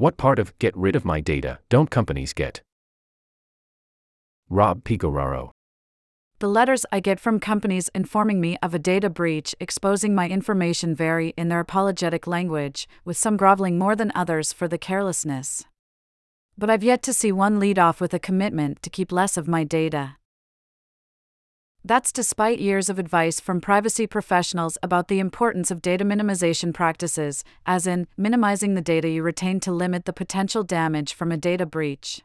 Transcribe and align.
What 0.00 0.16
part 0.16 0.38
of 0.38 0.58
get 0.58 0.74
rid 0.74 0.96
of 0.96 1.04
my 1.04 1.20
data 1.20 1.58
don't 1.68 1.90
companies 1.90 2.32
get? 2.32 2.62
Rob 4.48 4.82
Pegoraro. 4.82 5.50
The 6.38 6.48
letters 6.48 6.86
I 6.90 7.00
get 7.00 7.20
from 7.20 7.38
companies 7.38 7.90
informing 7.94 8.40
me 8.40 8.56
of 8.62 8.72
a 8.72 8.78
data 8.78 9.10
breach 9.10 9.54
exposing 9.60 10.14
my 10.14 10.26
information 10.26 10.94
vary 10.94 11.34
in 11.36 11.50
their 11.50 11.60
apologetic 11.60 12.26
language, 12.26 12.88
with 13.04 13.18
some 13.18 13.36
groveling 13.36 13.78
more 13.78 13.94
than 13.94 14.10
others 14.14 14.54
for 14.54 14.66
the 14.66 14.78
carelessness. 14.78 15.66
But 16.56 16.70
I've 16.70 16.82
yet 16.82 17.02
to 17.02 17.12
see 17.12 17.30
one 17.30 17.60
lead 17.60 17.78
off 17.78 18.00
with 18.00 18.14
a 18.14 18.18
commitment 18.18 18.82
to 18.84 18.88
keep 18.88 19.12
less 19.12 19.36
of 19.36 19.48
my 19.48 19.64
data. 19.64 20.16
That's 21.84 22.12
despite 22.12 22.58
years 22.58 22.90
of 22.90 22.98
advice 22.98 23.40
from 23.40 23.60
privacy 23.60 24.06
professionals 24.06 24.76
about 24.82 25.08
the 25.08 25.18
importance 25.18 25.70
of 25.70 25.80
data 25.80 26.04
minimization 26.04 26.74
practices, 26.74 27.42
as 27.64 27.86
in, 27.86 28.06
minimizing 28.16 28.74
the 28.74 28.82
data 28.82 29.08
you 29.08 29.22
retain 29.22 29.60
to 29.60 29.72
limit 29.72 30.04
the 30.04 30.12
potential 30.12 30.62
damage 30.62 31.14
from 31.14 31.32
a 31.32 31.38
data 31.38 31.64
breach. 31.64 32.20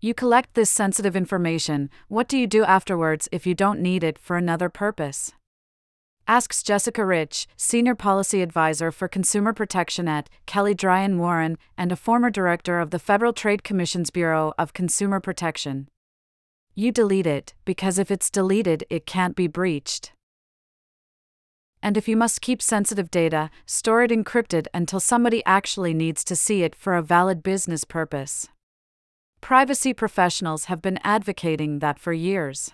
You 0.00 0.14
collect 0.14 0.54
this 0.54 0.70
sensitive 0.70 1.16
information, 1.16 1.90
what 2.08 2.28
do 2.28 2.38
you 2.38 2.46
do 2.46 2.62
afterwards 2.62 3.28
if 3.32 3.46
you 3.46 3.54
don't 3.54 3.80
need 3.80 4.04
it 4.04 4.18
for 4.18 4.36
another 4.36 4.68
purpose? 4.68 5.32
Asks 6.28 6.62
Jessica 6.62 7.06
Rich, 7.06 7.48
Senior 7.56 7.94
Policy 7.94 8.42
Advisor 8.42 8.92
for 8.92 9.08
Consumer 9.08 9.54
Protection 9.54 10.06
at 10.06 10.28
Kelley 10.44 10.74
Drye 10.74 11.04
and 11.06 11.18
Warren 11.18 11.56
and 11.76 11.90
a 11.90 11.96
former 11.96 12.28
director 12.28 12.80
of 12.80 12.90
the 12.90 12.98
Federal 12.98 13.32
Trade 13.32 13.64
Commission's 13.64 14.10
Bureau 14.10 14.52
of 14.58 14.74
Consumer 14.74 15.20
Protection. 15.20 15.88
You 16.78 16.92
delete 16.92 17.26
it, 17.26 17.54
because 17.64 17.98
if 17.98 18.08
it's 18.08 18.30
deleted, 18.30 18.84
it 18.88 19.04
can't 19.04 19.34
be 19.34 19.48
breached. 19.48 20.12
And 21.82 21.96
if 21.96 22.06
you 22.06 22.16
must 22.16 22.40
keep 22.40 22.62
sensitive 22.62 23.10
data, 23.10 23.50
store 23.66 24.04
it 24.04 24.12
encrypted 24.12 24.68
until 24.72 25.00
somebody 25.00 25.44
actually 25.44 25.92
needs 25.92 26.22
to 26.22 26.36
see 26.36 26.62
it 26.62 26.76
for 26.76 26.94
a 26.94 27.02
valid 27.02 27.42
business 27.42 27.82
purpose. 27.82 28.46
Privacy 29.40 29.92
professionals 29.92 30.66
have 30.66 30.80
been 30.80 31.00
advocating 31.02 31.80
that 31.80 31.98
for 31.98 32.12
years. 32.12 32.70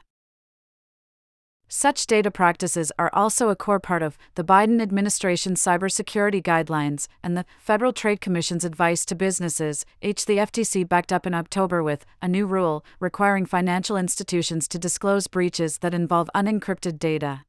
Such 1.77 2.07
data 2.07 2.31
practices 2.31 2.93
are 3.01 3.11
also 3.13 3.49
a 3.49 3.57
core 3.57 3.81
part 3.81 4.01
of 4.01 4.17
the 4.37 4.45
Biden 4.45 4.81
administration's 4.81 5.61
cybersecurity 5.61 6.41
guidelines 6.41 7.09
and 7.21 7.37
the 7.37 7.45
Federal 7.59 7.93
Trade 7.93 8.21
Commission's 8.21 8.65
advice 8.65 9.05
to 9.07 9.17
businesses, 9.17 9.85
H. 10.01 10.25
The 10.25 10.37
FTC 10.37 10.89
backed 10.89 11.13
up 11.13 11.27
in 11.27 11.35
October 11.35 11.83
with 11.83 12.07
a 12.23 12.29
new 12.29 12.47
rule 12.47 12.85
requiring 13.01 13.45
financial 13.45 13.97
institutions 13.97 14.69
to 14.69 14.79
disclose 14.79 15.27
breaches 15.27 15.79
that 15.79 15.93
involve 15.93 16.31
unencrypted 16.33 17.01
data. 17.01 17.43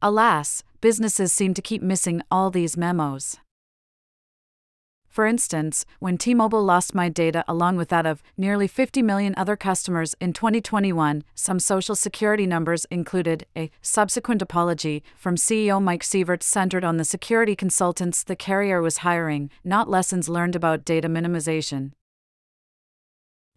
Alas, 0.00 0.62
businesses 0.80 1.34
seem 1.34 1.52
to 1.52 1.60
keep 1.60 1.82
missing 1.82 2.22
all 2.30 2.50
these 2.50 2.78
memos. 2.78 3.36
For 5.14 5.26
instance, 5.26 5.86
when 6.00 6.18
T 6.18 6.34
Mobile 6.34 6.64
lost 6.64 6.92
my 6.92 7.08
data 7.08 7.44
along 7.46 7.76
with 7.76 7.88
that 7.90 8.04
of 8.04 8.20
nearly 8.36 8.66
50 8.66 9.00
million 9.00 9.32
other 9.36 9.54
customers 9.54 10.16
in 10.20 10.32
2021, 10.32 11.22
some 11.36 11.60
social 11.60 11.94
security 11.94 12.46
numbers 12.46 12.84
included 12.86 13.46
a 13.56 13.70
subsequent 13.80 14.42
apology 14.42 15.04
from 15.16 15.36
CEO 15.36 15.80
Mike 15.80 16.02
Sievert 16.02 16.42
centered 16.42 16.82
on 16.82 16.96
the 16.96 17.04
security 17.04 17.54
consultants 17.54 18.24
the 18.24 18.34
carrier 18.34 18.82
was 18.82 19.06
hiring, 19.06 19.50
not 19.62 19.88
lessons 19.88 20.28
learned 20.28 20.56
about 20.56 20.84
data 20.84 21.08
minimization. 21.08 21.92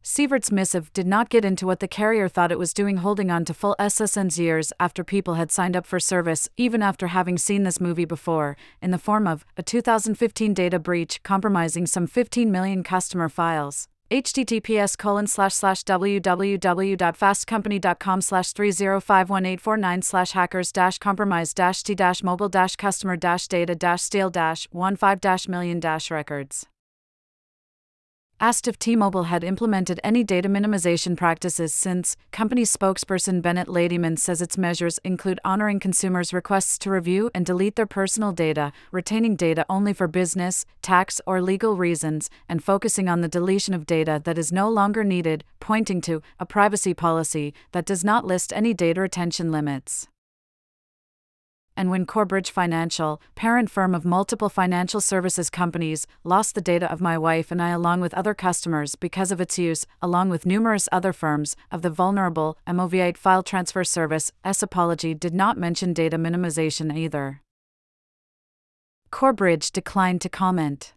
Sievert's 0.10 0.54
missive 0.54 0.94
did 0.94 1.06
not 1.06 1.28
get 1.28 1.44
into 1.44 1.68
what 1.68 1.82
the 1.82 1.88
carrier 1.88 2.30
thought 2.30 2.50
it 2.50 2.58
was 2.58 2.74
doing 2.74 2.96
holding 2.96 3.30
on 3.30 3.44
to 3.44 3.54
full 3.54 3.76
SSNs 3.78 4.40
years 4.40 4.72
after 4.80 5.04
people 5.04 5.34
had 5.34 5.52
signed 5.52 5.76
up 5.76 5.86
for 5.86 6.00
service, 6.00 6.48
even 6.56 6.82
after 6.82 7.08
having 7.08 7.38
seen 7.38 7.64
this 7.64 7.82
movie 7.82 8.06
before, 8.06 8.56
in 8.82 8.92
the 8.92 8.98
form 8.98 9.28
of 9.28 9.46
a 9.58 9.64
2015 9.64 10.54
data 10.54 10.80
breach 10.80 11.22
compromising 11.24 11.86
some 11.86 12.08
15 12.08 12.50
million 12.50 12.84
customer 12.84 13.28
files. 13.28 13.90
Https 14.10 14.98
colon 14.98 15.28
slash 15.28 15.56
slash 15.56 15.84
www.fastcompany.com 15.84 18.22
slash 18.22 18.54
3051849 18.54 20.04
slash 20.06 20.32
hackers 20.32 20.72
dash 20.72 21.00
compromise 21.00 21.54
dash 21.54 21.84
t 21.84 21.94
dash 21.94 22.24
mobile 22.24 22.48
dash 22.48 22.78
customer 22.78 23.18
dash 23.18 23.50
data 23.50 23.76
dash 23.76 24.04
steal 24.04 24.30
dash 24.30 24.70
15 24.70 25.20
dash 25.20 25.50
million 25.50 25.82
dash 25.82 26.10
records 26.10 26.66
asked 28.40 28.68
if 28.68 28.78
T 28.78 28.96
Mobile 28.96 29.24
had 29.24 29.44
implemented 29.44 30.00
any 30.04 30.24
data 30.24 30.48
minimization 30.48 31.18
practices 31.18 31.74
since, 31.74 32.16
company 32.32 32.62
spokesperson 32.64 33.42
Bennett 33.42 33.68
Ladyman 33.68 34.20
says 34.20 34.42
its 34.42 34.58
measures 34.58 35.00
include 35.04 35.40
honoring 35.44 35.80
consumers' 35.80 36.34
requests 36.34 36.78
to 36.80 36.92
review 36.92 37.32
and 37.34 37.46
delete 37.46 37.76
their 37.76 37.88
personal 37.88 38.32
data, 38.32 38.72
retaining 38.92 39.36
data 39.36 39.66
only 39.70 39.92
for 39.92 40.08
business, 40.08 40.66
tax, 40.84 41.20
or 41.26 41.42
legal 41.42 41.76
reasons, 41.76 42.30
and 42.48 42.64
focusing 42.64 43.10
on 43.10 43.22
the 43.22 43.28
deletion 43.28 43.74
of 43.74 43.88
data 43.88 44.22
that 44.24 44.38
is 44.38 44.52
no 44.52 44.70
longer 44.70 45.04
needed, 45.04 45.44
pointing 45.60 46.00
to 46.02 46.22
a 46.40 46.46
privacy 46.46 46.94
policy 46.94 47.54
that 47.72 47.86
does 47.86 48.04
not 48.04 48.26
list 48.26 48.54
any 48.54 48.74
data 48.74 49.02
retention 49.02 49.52
limits 49.52 50.08
and 51.78 51.92
when 51.92 52.08
Corebridge 52.08 52.50
Financial, 52.50 53.22
parent 53.36 53.70
firm 53.70 53.94
of 53.94 54.04
multiple 54.04 54.50
financial 54.50 55.00
services 55.00 55.52
companies, 55.52 56.08
lost 56.24 56.56
the 56.56 56.62
data 56.62 56.92
of 56.92 57.00
my 57.00 57.18
wife 57.18 57.52
and 57.52 57.62
I 57.62 57.70
along 57.70 58.02
with 58.02 58.16
other 58.16 58.34
customers 58.34 58.96
because 58.96 59.32
of 59.32 59.40
its 59.40 59.60
use, 59.60 59.86
along 60.02 60.30
with 60.30 60.46
numerous 60.46 60.90
other 60.92 61.14
firms, 61.14 61.56
of 61.72 61.84
the 61.84 61.92
vulnerable 61.92 62.58
MOVEit 62.68 63.16
file 63.16 63.44
transfer 63.44 63.84
service, 63.84 64.32
S 64.44 64.64
apology 64.64 65.14
did 65.14 65.36
not 65.36 65.56
mention 65.56 65.94
data 65.94 66.18
minimization 66.18 66.98
either. 66.98 67.42
Corebridge 69.12 69.72
declined 69.72 70.22
to 70.22 70.30
comment. 70.30 70.94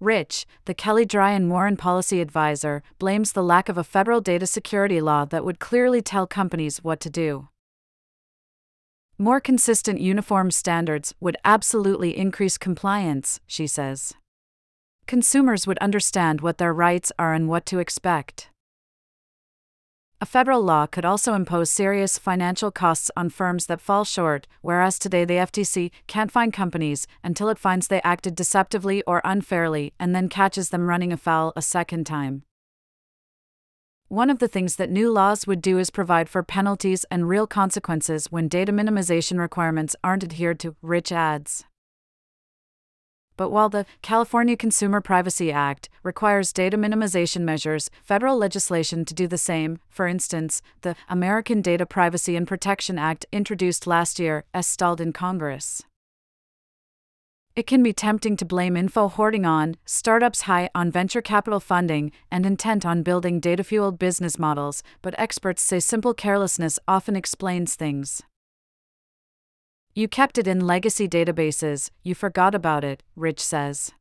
Rich, 0.00 0.44
the 0.64 0.74
Kelley 0.74 1.06
Drye 1.06 1.36
and 1.36 1.50
Warren 1.50 1.76
policy 1.76 2.20
advisor, 2.20 2.82
blames 2.98 3.32
the 3.32 3.44
lack 3.44 3.68
of 3.68 3.78
a 3.78 3.84
federal 3.84 4.20
data 4.20 4.46
security 4.46 5.00
law 5.00 5.24
that 5.24 5.44
would 5.44 5.60
clearly 5.60 6.02
tell 6.02 6.26
companies 6.26 6.82
what 6.82 6.98
to 7.00 7.08
do. 7.08 7.48
More 9.18 9.38
consistent 9.40 10.00
uniform 10.00 10.50
standards 10.50 11.14
would 11.20 11.36
absolutely 11.44 12.18
increase 12.18 12.58
compliance, 12.58 13.38
she 13.46 13.68
says. 13.68 14.12
Consumers 15.06 15.68
would 15.68 15.78
understand 15.78 16.40
what 16.40 16.58
their 16.58 16.74
rights 16.74 17.12
are 17.16 17.32
and 17.32 17.48
what 17.48 17.64
to 17.66 17.78
expect. 17.78 18.48
A 20.20 20.26
federal 20.26 20.62
law 20.62 20.86
could 20.86 21.04
also 21.04 21.34
impose 21.34 21.70
serious 21.70 22.18
financial 22.18 22.72
costs 22.72 23.10
on 23.16 23.28
firms 23.28 23.66
that 23.66 23.80
fall 23.80 24.04
short, 24.04 24.48
whereas 24.62 24.98
today 24.98 25.24
the 25.24 25.34
FTC 25.34 25.92
can't 26.08 26.32
find 26.32 26.52
companies 26.52 27.06
until 27.22 27.48
it 27.50 27.58
finds 27.58 27.86
they 27.86 28.00
acted 28.02 28.34
deceptively 28.34 29.02
or 29.02 29.20
unfairly 29.24 29.92
and 30.00 30.12
then 30.12 30.28
catches 30.28 30.70
them 30.70 30.88
running 30.88 31.12
afoul 31.12 31.52
a 31.54 31.62
second 31.62 32.04
time. 32.04 32.42
One 34.14 34.30
of 34.30 34.38
the 34.38 34.46
things 34.46 34.76
that 34.76 34.92
new 34.92 35.10
laws 35.10 35.44
would 35.44 35.60
do 35.60 35.76
is 35.76 35.90
provide 35.90 36.28
for 36.28 36.44
penalties 36.44 37.04
and 37.10 37.28
real 37.28 37.48
consequences 37.48 38.30
when 38.30 38.46
data 38.46 38.70
minimization 38.70 39.40
requirements 39.40 39.96
aren't 40.04 40.22
adhered 40.22 40.60
to, 40.60 40.76
Rich 40.82 41.10
adds. 41.10 41.64
But 43.36 43.50
while 43.50 43.68
the 43.68 43.86
California 44.02 44.56
Consumer 44.56 45.00
Privacy 45.00 45.50
Act 45.50 45.88
requires 46.04 46.52
data 46.52 46.78
minimization 46.78 47.40
measures, 47.40 47.90
federal 48.04 48.38
legislation 48.38 49.04
to 49.04 49.14
do 49.14 49.26
the 49.26 49.36
same, 49.36 49.80
for 49.88 50.06
instance, 50.06 50.62
the 50.82 50.94
American 51.08 51.60
Data 51.60 51.84
Privacy 51.84 52.36
and 52.36 52.46
Protection 52.46 53.00
Act 53.00 53.26
introduced 53.32 53.84
last 53.84 54.20
year, 54.20 54.44
has 54.54 54.68
stalled 54.68 55.00
in 55.00 55.12
Congress. 55.12 55.82
It 57.56 57.68
can 57.68 57.84
be 57.84 57.92
tempting 57.92 58.36
to 58.38 58.44
blame 58.44 58.76
info 58.76 59.06
hoarding 59.08 59.46
on 59.46 59.76
startups 59.84 60.42
high 60.42 60.70
on 60.74 60.90
venture 60.90 61.22
capital 61.22 61.60
funding 61.60 62.10
and 62.28 62.44
intent 62.44 62.84
on 62.84 63.04
building 63.04 63.38
data 63.38 63.62
fueled 63.62 63.96
business 63.96 64.40
models, 64.40 64.82
but 65.02 65.14
experts 65.16 65.62
say 65.62 65.78
simple 65.78 66.14
carelessness 66.14 66.80
often 66.88 67.14
explains 67.14 67.76
things. 67.76 68.22
You 69.94 70.08
kept 70.08 70.36
it 70.36 70.48
in 70.48 70.66
legacy 70.66 71.08
databases, 71.08 71.90
you 72.02 72.16
forgot 72.16 72.56
about 72.56 72.82
it, 72.82 73.04
Rich 73.14 73.38
says. 73.38 73.92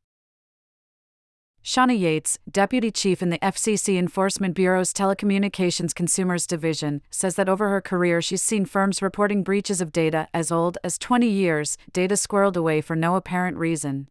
Shawna 1.64 1.98
Yates, 1.98 2.38
deputy 2.52 2.92
chief 2.92 3.22
in 3.22 3.30
the 3.30 3.40
FCC 3.40 3.98
Enforcement 3.98 4.54
Bureau's 4.54 4.92
Telecommunications 4.92 5.96
Consumers 5.96 6.46
Division, 6.46 7.02
says 7.10 7.36
that 7.36 7.48
over 7.48 7.70
her 7.70 7.80
career 7.80 8.22
she's 8.22 8.42
seen 8.42 8.66
firms 8.66 9.02
reporting 9.02 9.44
breaches 9.44 9.80
of 9.80 9.94
data 9.94 10.28
as 10.34 10.52
old 10.52 10.78
as 10.84 10.98
20 10.98 11.26
years, 11.26 11.78
data 11.94 12.16
squirreled 12.16 12.58
away 12.58 12.82
for 12.82 12.98
no 12.98 13.16
apparent 13.16 13.56
reason. 13.56 14.10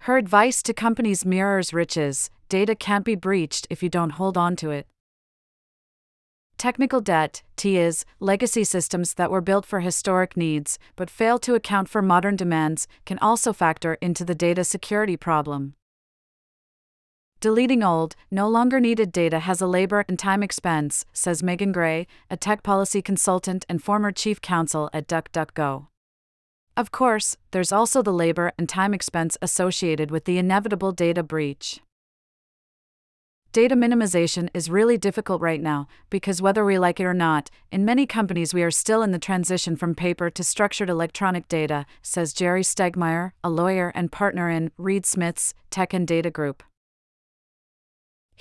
Her 0.00 0.16
advice 0.16 0.60
to 0.64 0.74
companies 0.74 1.24
mirrors 1.24 1.72
Rich's 1.72 2.30
data 2.48 2.74
can't 2.74 3.04
be 3.04 3.14
breached 3.14 3.68
if 3.70 3.80
you 3.80 3.88
don't 3.88 4.10
hold 4.10 4.36
on 4.36 4.56
to 4.56 4.70
it. 4.70 4.88
Technical 6.58 7.00
debt, 7.00 7.44
T 7.54 7.76
is, 7.78 8.04
legacy 8.18 8.64
systems 8.64 9.14
that 9.14 9.30
were 9.30 9.40
built 9.40 9.66
for 9.66 9.80
historic 9.80 10.36
needs 10.36 10.80
but 10.96 11.10
fail 11.10 11.38
to 11.38 11.54
account 11.54 11.88
for 11.88 12.02
modern 12.02 12.34
demands, 12.34 12.88
can 13.04 13.20
also 13.20 13.52
factor 13.52 13.94
into 14.00 14.24
the 14.24 14.34
data 14.34 14.64
security 14.64 15.16
problem. 15.16 15.74
Deleting 17.40 17.82
old, 17.82 18.16
no 18.30 18.48
longer 18.48 18.80
needed 18.80 19.12
data 19.12 19.40
has 19.40 19.60
a 19.60 19.66
labor 19.66 20.04
and 20.08 20.18
time 20.18 20.42
expense, 20.42 21.04
says 21.12 21.42
Megan 21.42 21.70
Gray, 21.70 22.06
a 22.30 22.36
tech 22.36 22.62
policy 22.62 23.02
consultant 23.02 23.66
and 23.68 23.82
former 23.82 24.10
chief 24.10 24.40
counsel 24.40 24.88
at 24.94 25.06
DuckDuckGo. 25.06 25.88
Of 26.78 26.90
course, 26.92 27.36
there's 27.50 27.72
also 27.72 28.00
the 28.00 28.12
labor 28.12 28.52
and 28.58 28.68
time 28.68 28.94
expense 28.94 29.36
associated 29.42 30.10
with 30.10 30.24
the 30.24 30.38
inevitable 30.38 30.92
data 30.92 31.22
breach. 31.22 31.80
Data 33.52 33.74
minimization 33.74 34.48
is 34.52 34.68
really 34.68 34.98
difficult 34.98 35.40
right 35.40 35.62
now 35.62 35.88
because, 36.10 36.42
whether 36.42 36.64
we 36.64 36.78
like 36.78 37.00
it 37.00 37.04
or 37.04 37.14
not, 37.14 37.50
in 37.70 37.84
many 37.84 38.06
companies 38.06 38.52
we 38.52 38.62
are 38.62 38.70
still 38.70 39.02
in 39.02 39.12
the 39.12 39.18
transition 39.18 39.76
from 39.76 39.94
paper 39.94 40.28
to 40.30 40.44
structured 40.44 40.90
electronic 40.90 41.48
data, 41.48 41.86
says 42.02 42.34
Jerry 42.34 42.62
Stegmaier, 42.62 43.32
a 43.42 43.50
lawyer 43.50 43.92
and 43.94 44.12
partner 44.12 44.50
in 44.50 44.70
Reed 44.76 45.06
Smith's 45.06 45.54
Tech 45.70 45.94
and 45.94 46.06
Data 46.06 46.30
Group. 46.30 46.62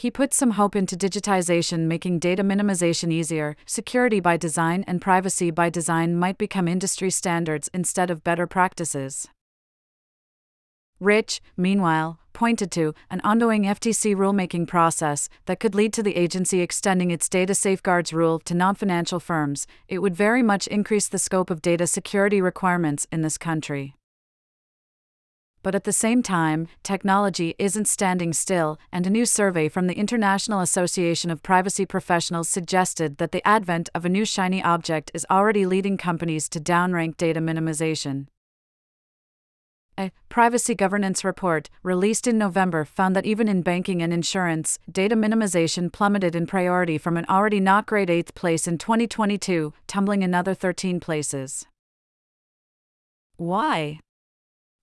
He 0.06 0.12
puts 0.12 0.38
some 0.38 0.52
hope 0.52 0.75
into 0.75 0.96
digitization, 0.96 1.88
making 1.88 2.19
data 2.19 2.44
minimization 2.44 3.12
easier. 3.12 3.56
Security 3.66 4.19
by 4.19 4.38
design 4.38 4.84
and 4.86 5.02
privacy 5.02 5.50
by 5.50 5.72
design 5.72 6.16
might 6.16 6.38
become 6.38 6.68
industry 6.68 7.10
standards 7.10 7.72
instead 7.74 8.12
of 8.12 8.24
better 8.24 8.46
practices. 8.46 9.28
Rich, 11.00 11.42
meanwhile, 11.57 12.19
pointed 12.34 12.69
to 12.74 12.94
an 13.10 13.19
ongoing 13.22 13.63
FTC 13.63 14.16
rulemaking 14.16 14.68
process 14.68 15.28
that 15.48 15.60
could 15.60 15.74
lead 15.74 15.92
to 15.94 16.04
the 16.04 16.18
agency 16.18 16.62
extending 16.62 17.10
its 17.10 17.28
data 17.28 17.56
safeguards 17.56 18.13
rule 18.13 18.38
to 18.42 18.54
non 18.54 18.75
financial 18.75 19.19
firms. 19.19 19.66
It 19.88 20.04
would 20.04 20.16
very 20.16 20.44
much 20.44 20.68
increase 20.68 21.07
the 21.07 21.18
scope 21.18 21.50
of 21.50 21.63
data 21.63 21.88
security 21.88 22.42
requirements 22.42 23.07
in 23.12 23.24
this 23.24 23.40
country. 23.40 23.96
But 25.66 25.74
at 25.74 25.84
the 25.84 25.92
same 25.92 26.22
time, 26.22 26.68
technology 26.84 27.56
isn't 27.58 27.88
standing 27.88 28.34
still, 28.34 28.78
and 28.92 29.08
a 29.08 29.10
new 29.10 29.26
survey 29.26 29.68
from 29.68 29.88
the 29.88 29.96
International 29.96 30.60
Association 30.60 31.32
of 31.32 31.42
Privacy 31.42 31.88
Professionals 31.88 32.48
suggested 32.48 33.18
that 33.18 33.32
the 33.32 33.42
advent 33.48 33.90
of 33.96 34.06
a 34.06 34.10
new 34.10 34.26
shiny 34.26 34.62
object 34.62 35.10
is 35.16 35.26
already 35.28 35.66
leading 35.66 35.98
companies 35.98 36.48
to 36.50 36.60
downrank 36.60 37.18
data 37.18 37.40
minimization. 37.40 38.28
A 39.98 40.12
privacy 40.30 40.76
governance 40.76 41.26
report 41.26 41.72
released 41.82 42.28
in 42.28 42.38
November 42.38 42.86
found 42.86 43.16
that 43.16 43.26
even 43.26 43.48
in 43.48 43.64
banking 43.64 44.04
and 44.04 44.14
insurance, 44.14 44.78
data 44.92 45.16
minimization 45.16 45.92
plummeted 45.92 46.36
in 46.36 46.46
priority 46.46 47.00
from 47.00 47.18
an 47.18 47.26
already 47.28 47.60
not 47.60 47.88
great 47.88 48.12
eighth 48.12 48.36
place 48.36 48.68
in 48.68 48.78
2022, 48.78 49.74
tumbling 49.88 50.24
another 50.24 50.54
13 50.54 51.00
places. 51.00 51.66
Why? 53.38 54.00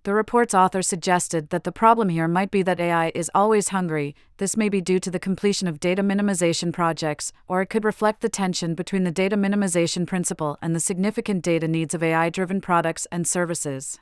The 0.04 0.14
report's 0.14 0.52
author 0.52 0.82
suggested 0.82 1.50
that 1.50 1.62
the 1.62 1.70
problem 1.70 2.08
here 2.08 2.26
might 2.26 2.50
be 2.50 2.62
that 2.64 2.81
AI 2.81 3.12
is 3.14 3.31
always 3.37 3.69
hungry. 3.69 4.16
This 4.38 4.56
may 4.56 4.69
be 4.69 4.81
due 4.81 4.99
to 4.99 5.12
the 5.12 5.20
completion 5.20 5.69
of 5.69 5.78
data 5.78 6.02
minimization 6.02 6.72
projects, 6.72 7.32
or 7.46 7.62
it 7.62 7.66
could 7.66 7.84
reflect 7.84 8.20
the 8.20 8.28
tension 8.28 8.75
between 8.75 9.04
the 9.04 9.12
data 9.12 9.37
minimization 9.37 10.04
principle 10.04 10.58
and 10.60 10.75
the 10.75 10.81
significant 10.81 11.44
data 11.44 11.69
needs 11.69 11.94
of 11.94 12.02
AI 12.02 12.31
driven 12.31 12.60
products 12.60 13.06
and 13.12 13.28
services. 13.28 14.00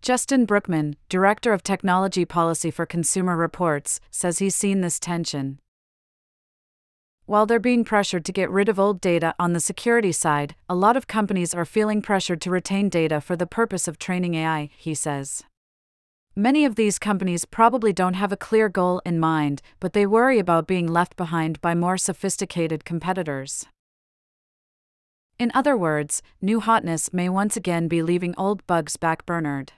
Justin 0.00 0.46
Brookman, 0.46 0.96
Director 1.10 1.52
of 1.52 1.62
Technology 1.62 2.24
Policy 2.24 2.70
for 2.70 2.86
Consumer 2.86 3.36
Reports, 3.36 4.00
says 4.10 4.38
he's 4.38 4.56
seen 4.56 4.80
this 4.80 4.98
tension. 4.98 5.58
While 7.26 7.46
they're 7.46 7.60
being 7.60 7.84
pressured 7.84 8.24
to 8.24 8.32
get 8.32 8.50
rid 8.50 8.68
of 8.68 8.80
old 8.80 9.00
data 9.00 9.34
on 9.38 9.52
the 9.52 9.60
security 9.60 10.10
side, 10.10 10.56
a 10.68 10.74
lot 10.74 10.96
of 10.96 11.06
companies 11.06 11.54
are 11.54 11.64
feeling 11.64 12.02
pressured 12.02 12.40
to 12.42 12.50
retain 12.50 12.88
data 12.88 13.20
for 13.20 13.36
the 13.36 13.46
purpose 13.46 13.86
of 13.86 13.98
training 13.98 14.34
AI, 14.34 14.70
he 14.76 14.94
says. 14.94 15.44
Many 16.34 16.64
of 16.64 16.74
these 16.74 16.98
companies 16.98 17.44
probably 17.44 17.92
don't 17.92 18.14
have 18.14 18.32
a 18.32 18.36
clear 18.36 18.68
goal 18.68 19.00
in 19.04 19.20
mind, 19.20 19.62
but 19.78 19.92
they 19.92 20.06
worry 20.06 20.38
about 20.38 20.66
being 20.66 20.86
left 20.86 21.16
behind 21.16 21.60
by 21.60 21.74
more 21.74 21.96
sophisticated 21.96 22.84
competitors. 22.84 23.66
In 25.38 25.52
other 25.54 25.76
words, 25.76 26.22
new 26.40 26.60
hotness 26.60 27.12
may 27.12 27.28
once 27.28 27.56
again 27.56 27.86
be 27.86 28.02
leaving 28.02 28.34
old 28.36 28.66
bugs 28.66 28.96
backburnered 28.96 29.70